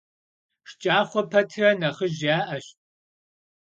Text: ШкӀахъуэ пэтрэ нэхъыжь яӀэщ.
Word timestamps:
ШкӀахъуэ 0.69 1.21
пэтрэ 1.31 1.69
нэхъыжь 1.79 2.21
яӀэщ. 2.37 2.65